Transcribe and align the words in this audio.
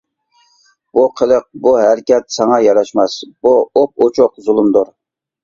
بۇ 0.97 1.03
قىلىق، 1.19 1.45
بۇ 1.65 1.73
ھەرىكەت 1.81 2.33
ساڭا 2.37 2.59
ياراشماس، 2.69 3.19
بۇ 3.49 3.53
ئوپئوچۇق 3.83 4.35
زۇلۇمدۇر! 4.49 4.93